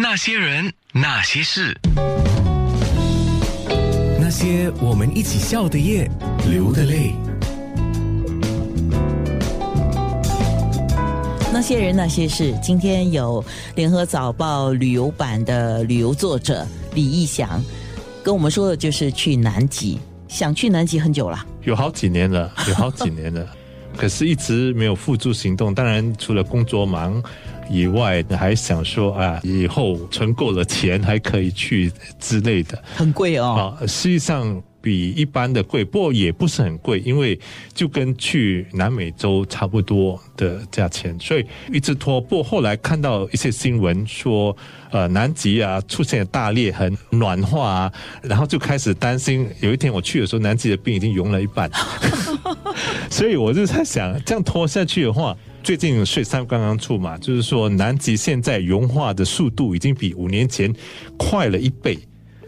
[0.00, 1.76] 那些人，那些事，
[4.20, 6.08] 那些我们一起笑的夜，
[6.48, 7.16] 流的泪。
[11.52, 17.60] 那些人那些事，今天有联合早报旅游版的旅游作者李义祥
[18.22, 23.44] 跟我们说的就是去南极，想去南极很久了，有好几年了，有好几年了，
[23.98, 25.74] 可是一直没有付诸行动。
[25.74, 27.20] 当然，除了工作忙
[27.68, 32.80] 以外，还想说啊，以后存够了钱还可以去之类的。
[32.94, 33.76] 很贵哦。
[33.78, 37.38] 啊，实际上比一般的贵，不过也不是很贵，因为
[37.74, 42.20] 就跟去南美洲差不多的价钱，所以一直拖。
[42.20, 44.56] 不过后来看到一些新闻说，
[44.90, 47.92] 呃，南极啊出现大裂痕、暖化啊，
[48.22, 51.68] 然后就开始担心，有一天我去的时候，南极的冰已经融了一半。
[53.10, 60.72] 所以我就在想，这样拖下去的话，最近雪三刚刚出嘛，就是说南极现在融化的速度已经比五年前
[61.16, 61.98] 快了一倍。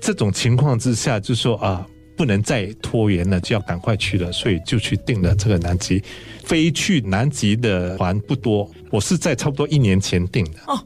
[0.00, 6.02] 这种情况之下，就说啊，不能再拖延了，就要赶快去了，所以就去定了这个南极。
[6.44, 10.58] 飞去南极的团不多，我是在差不多一年前定的。
[10.66, 10.78] 哦，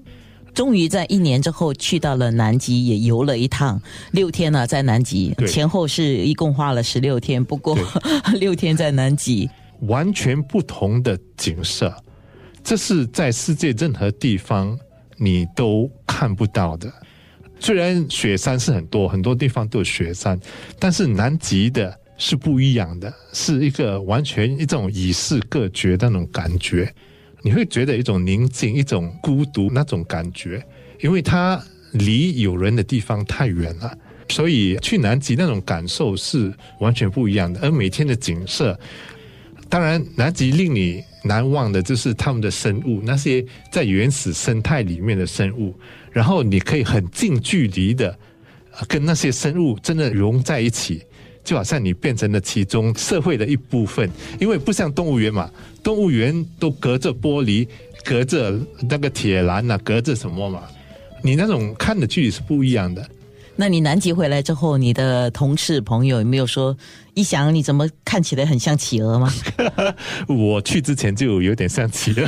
[0.54, 3.80] 终于在一年之后去到了南极，也游了一趟
[4.12, 7.78] 六天了，在南极前后是一共花了十六天，不过
[8.38, 9.48] 六天在南极。
[9.82, 11.94] 完全不同的景色，
[12.62, 14.78] 这是在世界任何地方
[15.16, 16.92] 你都看不到的。
[17.58, 20.38] 虽然雪山是很多，很多地方都有雪山，
[20.78, 26.92] 但是南极的是不一样的，是一个完全一种与世隔绝的那种感觉。
[27.42, 30.62] 你会觉得一种宁静、一种孤独那种感觉，
[31.00, 33.96] 因为它离有人的地方太远了。
[34.28, 38.78] 所以去南极那种感受是完全不一样的，而每天的景色，
[39.70, 45.72] 当然，南极令你难忘的就是他们的生物，那些在原始生态里面的生物，
[46.10, 48.18] 然后你可以很近距离的
[48.88, 51.02] 跟那些生物真的融在一起，
[51.44, 54.10] 就好像你变成了其中社会的一部分。
[54.40, 55.48] 因为不像动物园嘛，
[55.84, 57.68] 动物园都隔着玻璃，
[58.04, 58.58] 隔着
[58.88, 60.64] 那个铁栏呐、隔着什么嘛，
[61.22, 63.08] 你那种看的距离是不一样的。
[63.60, 66.74] 那你南极回来之后，你的同事朋友有没有说
[67.12, 69.30] 一想你怎么看起来很像企鹅吗？
[70.26, 72.26] 我去之前就有点像企鹅。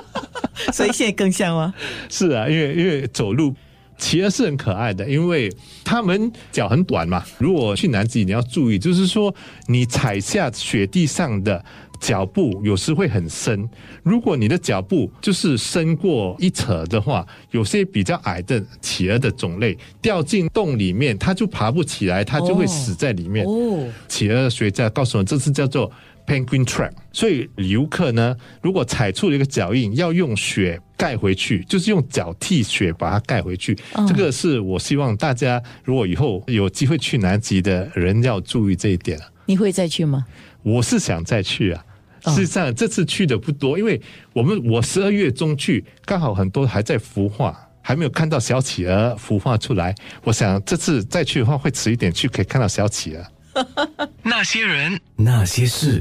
[0.72, 1.74] 所以现在更像吗？
[2.08, 3.54] 是啊，因为因为走路，
[3.98, 7.22] 企鹅是很可爱的，因为它们脚很短嘛。
[7.36, 9.34] 如果去南极，你要注意，就是说
[9.66, 11.62] 你踩下雪地上的
[12.02, 13.66] 脚步有时会很深。
[14.02, 23.46] 如果你的脚步就是深过一尺的话，有些比较矮的企鹅的种类掉进洞里面，它就爬不起来，它就会死在里面。
[23.46, 25.88] 哦，企鹅学家告诉我，这是叫做
[26.26, 26.90] penguin trap。
[27.12, 33.78] 所以游客呢，如果踩出了一个脚印，要用雪盖回去，就是用脚替雪把它盖回去。
[33.92, 39.16] 嗯这个是我希望大家，如果以后有机会去南极的人要注意这一点。
[39.46, 40.26] 你会再去吗？
[40.64, 41.84] 我是想再去啊。
[42.24, 44.00] 哦事实上，这次去的不多，因为
[44.32, 49.92] 我们我十二月中去，刚好很多还在孵化，还没有看到小企鹅孵化出来。
[50.22, 53.26] 我想这次再去的话，会迟一点去，可以看到小企鹅。
[54.22, 56.00] 那些人，那些事。